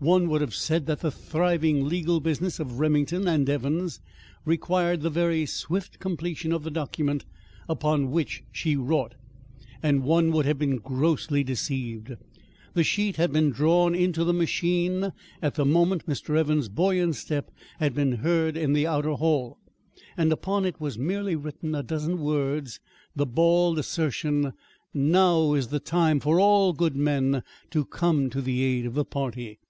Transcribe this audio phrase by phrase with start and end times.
[0.00, 4.00] One would have said that the thriving legal business of Remington and Evans
[4.44, 7.24] required the very swift completion of the document
[7.70, 9.14] upon which she wrought.
[9.82, 12.16] And one would have been grossly deceived.
[12.74, 15.10] The sheet had been drawn into the machine
[15.40, 16.36] at the moment Mr.
[16.36, 17.50] Evans' buoyant step
[17.80, 19.56] had been heard in the outer hall,
[20.18, 22.78] and upon it was merely written a dozen times
[23.16, 24.52] the bald assertion,
[24.92, 29.06] "Now is the time for all good men to come to the aid of the
[29.06, 29.60] party."